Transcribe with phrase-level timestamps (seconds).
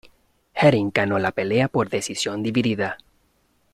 [0.55, 2.97] Herring ganó la pelea por decisión dividida.